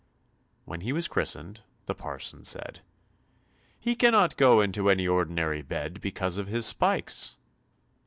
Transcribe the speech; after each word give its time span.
When 0.65 0.81
he 0.81 0.93
was 0.93 1.07
christened, 1.07 1.61
the 1.85 1.93
parson 1.93 2.43
said, 2.43 2.81
"He 3.79 3.95
cannot 3.95 4.35
go 4.35 4.59
into 4.59 4.89
any 4.89 5.07
ordinary 5.07 5.61
bed 5.61 6.01
because 6.01 6.39
of 6.39 6.47
his 6.47 6.65
spikes." 6.65 7.35